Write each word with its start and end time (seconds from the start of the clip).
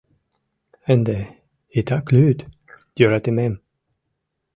—Ынде 0.93 1.19
итак 1.77 2.05
лӱд, 2.13 2.39
йӧратымем... 2.99 3.53